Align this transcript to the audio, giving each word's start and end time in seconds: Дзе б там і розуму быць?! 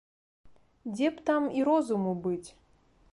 Дзе 0.93 1.07
б 1.17 1.25
там 1.29 1.43
і 1.59 1.65
розуму 1.69 2.11
быць?! 2.25 2.49